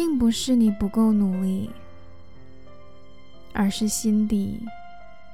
[0.00, 1.68] 并不是你不够努力，
[3.52, 4.58] 而是心底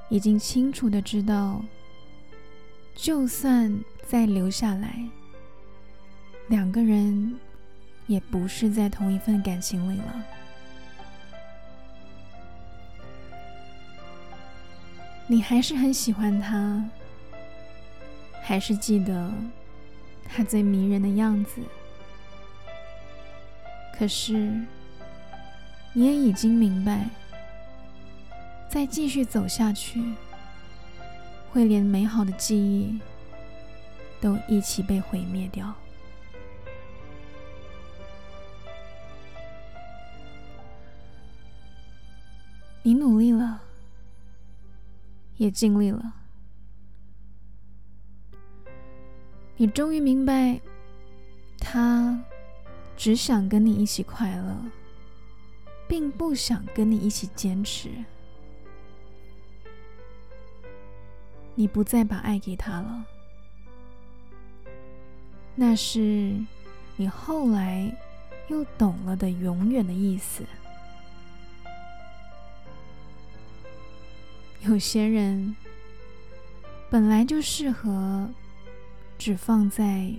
[0.08, 1.62] 已经清楚的知道，
[2.92, 3.72] 就算
[4.04, 4.98] 再留下来，
[6.48, 7.38] 两个人
[8.08, 10.26] 也不是在同一份感情里了。
[15.28, 16.84] 你还是很喜欢他，
[18.42, 19.32] 还是记得
[20.24, 21.60] 他最迷人的样子。
[23.98, 24.34] 可是，
[25.92, 27.08] 你也已经明白，
[28.68, 30.14] 再继续走下去，
[31.50, 33.00] 会连美好的记忆
[34.20, 35.74] 都一起被毁灭掉。
[42.82, 43.62] 你努力了。
[45.38, 46.14] 也尽力了，
[49.58, 50.58] 你终于明白，
[51.60, 52.18] 他
[52.96, 54.56] 只想跟你一起快乐，
[55.86, 57.90] 并不想跟你一起坚持。
[61.54, 63.04] 你不再把爱给他了，
[65.54, 66.34] 那是
[66.96, 67.90] 你后来
[68.48, 70.44] 又懂了的“永远”的意思。
[74.62, 75.54] 有些人
[76.90, 78.28] 本来就适合
[79.16, 80.12] 只放在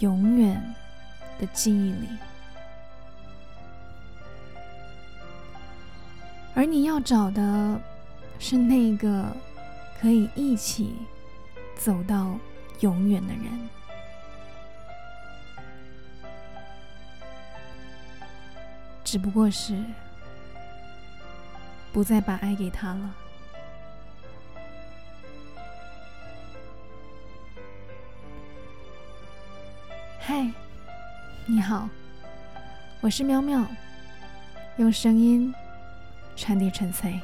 [0.00, 0.62] 永远
[1.38, 2.08] 的记忆里，
[6.54, 7.80] 而你要找的
[8.38, 9.26] 是那个
[10.00, 10.94] 可以一起
[11.76, 12.38] 走到
[12.80, 13.68] 永远的人，
[19.04, 19.76] 只不过是
[21.92, 23.14] 不再把爱给他了。
[30.18, 30.50] 嗨，
[31.48, 31.88] 你好，
[33.00, 33.64] 我是喵喵，
[34.78, 35.54] 用声音
[36.34, 37.20] 传递纯粹。